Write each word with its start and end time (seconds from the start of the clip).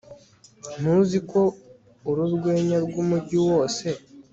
ntuzi 0.79 1.17
ko 1.31 1.41
uri 2.09 2.19
urwenya 2.27 2.77
rwumujyi 2.85 3.37
wose 3.47 3.85